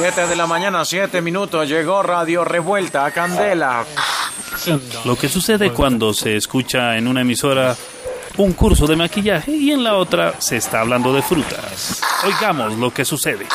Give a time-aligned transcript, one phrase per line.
[0.00, 1.68] 7 de la mañana, 7 minutos.
[1.68, 3.84] Llegó Radio Revuelta a Candela.
[5.04, 7.76] Lo que sucede cuando se escucha en una emisora
[8.36, 12.00] un curso de maquillaje y en la otra se está hablando de frutas.
[12.24, 13.46] Oigamos lo que sucede.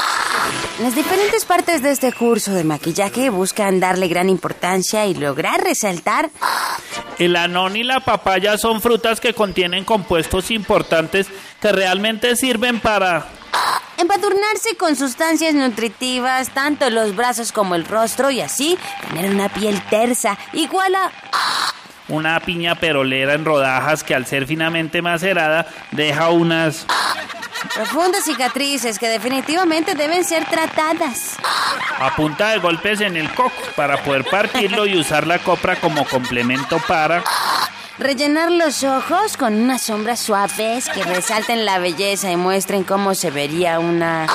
[0.81, 6.29] Las diferentes partes de este curso de maquillaje buscan darle gran importancia y lograr resaltar
[7.19, 11.27] El anón y la papaya son frutas que contienen compuestos importantes
[11.61, 13.27] que realmente sirven para...
[13.97, 18.77] empadurnarse con sustancias nutritivas, tanto los brazos como el rostro, y así
[19.09, 21.11] tener una piel tersa, igual a
[22.07, 26.85] Una piña perolera en rodajas que al ser finamente macerada deja unas...
[27.73, 31.37] profundas cicatrices que definitivamente deben ser tratadas.
[31.99, 36.05] a punta de golpes en el coco para poder partirlo y usar la copra como
[36.05, 37.23] complemento para...
[37.99, 43.29] Rellenar los ojos con unas sombras suaves que resalten la belleza y muestren cómo se
[43.29, 44.25] vería una...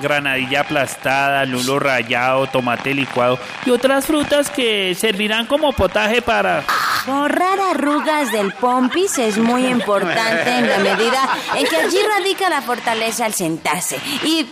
[0.00, 6.62] granadilla aplastada, lulo rallado, tomate licuado y otras frutas que servirán como potaje para...
[7.04, 12.62] Borrar arrugas del pompis es muy importante en la medida en que allí radica la
[12.62, 13.98] fortaleza al sentarse.
[14.22, 14.46] Y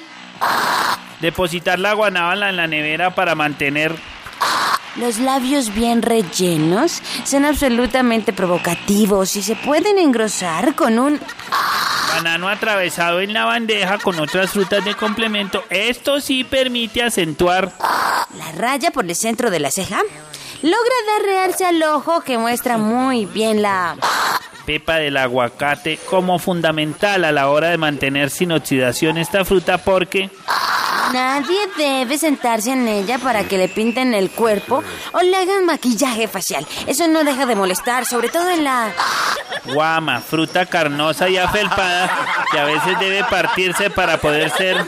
[1.21, 3.95] Depositar la guanábana en la nevera para mantener...
[4.99, 11.21] los labios bien rellenos son absolutamente provocativos y se pueden engrosar con un...
[12.15, 15.63] Banano atravesado en la bandeja con otras frutas de complemento.
[15.71, 17.73] Esto sí permite acentuar...
[18.37, 20.03] La raya por el centro de la ceja
[20.63, 23.97] logra dar realce al ojo que muestra muy bien la...
[24.67, 30.31] pepa del aguacate como fundamental a la hora de mantener sin oxidación esta fruta porque
[31.13, 36.29] Nadie debe sentarse en ella para que le pinten el cuerpo o le hagan maquillaje
[36.29, 36.67] facial.
[36.87, 38.93] Eso no deja de molestar, sobre todo en la...
[39.73, 42.11] guama, fruta carnosa y afelpada
[42.51, 44.87] que a veces debe partirse para poder ser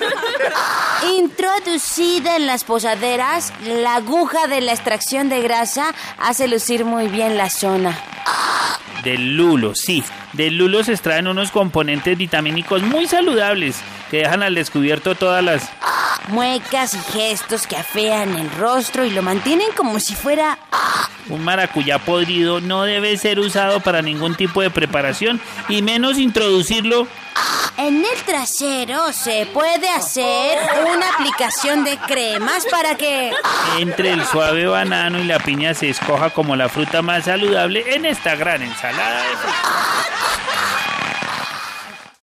[1.17, 7.39] Introducida en las posaderas, la aguja de la extracción de grasa hace lucir muy bien
[7.39, 7.99] la zona.
[9.03, 10.03] Del lulo, sí.
[10.33, 13.81] Del lulo se extraen unos componentes vitamínicos muy saludables
[14.11, 15.71] que dejan al descubierto todas las
[16.29, 20.59] Muecas y gestos que afean el rostro y lo mantienen como si fuera...
[21.29, 27.07] Un maracuyá podrido no debe ser usado para ningún tipo de preparación y menos introducirlo.
[27.83, 30.59] En el trasero se puede hacer
[30.95, 33.33] una aplicación de cremas para que...
[33.79, 38.05] Entre el suave banano y la piña se escoja como la fruta más saludable en
[38.05, 39.23] esta gran ensalada.